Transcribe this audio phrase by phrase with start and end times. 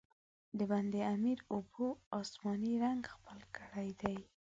[0.57, 1.87] د بند امیر اوبو،
[2.19, 4.17] آسماني رنګ خپل کړی دی.